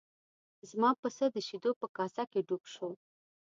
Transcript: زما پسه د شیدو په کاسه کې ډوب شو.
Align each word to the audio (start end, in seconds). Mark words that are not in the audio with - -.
زما 0.69 0.91
پسه 1.01 1.25
د 1.31 1.37
شیدو 1.47 1.71
په 1.81 1.87
کاسه 1.97 2.23
کې 2.31 2.39
ډوب 2.47 2.63
شو. 2.73 2.89